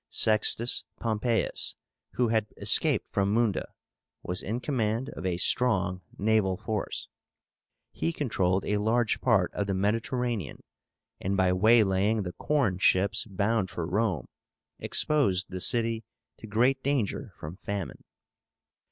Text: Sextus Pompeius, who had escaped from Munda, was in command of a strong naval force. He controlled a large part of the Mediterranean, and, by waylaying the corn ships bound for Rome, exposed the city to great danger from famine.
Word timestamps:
Sextus 0.09 0.83
Pompeius, 0.99 1.75
who 2.13 2.29
had 2.29 2.47
escaped 2.57 3.07
from 3.13 3.31
Munda, 3.31 3.67
was 4.23 4.41
in 4.41 4.59
command 4.59 5.09
of 5.09 5.27
a 5.27 5.37
strong 5.37 6.01
naval 6.17 6.57
force. 6.57 7.07
He 7.91 8.11
controlled 8.11 8.65
a 8.65 8.77
large 8.77 9.21
part 9.21 9.53
of 9.53 9.67
the 9.67 9.75
Mediterranean, 9.75 10.63
and, 11.19 11.37
by 11.37 11.53
waylaying 11.53 12.23
the 12.23 12.33
corn 12.33 12.79
ships 12.79 13.27
bound 13.29 13.69
for 13.69 13.85
Rome, 13.85 14.25
exposed 14.79 15.49
the 15.51 15.61
city 15.61 16.03
to 16.37 16.47
great 16.47 16.81
danger 16.81 17.31
from 17.37 17.57
famine. 17.57 18.03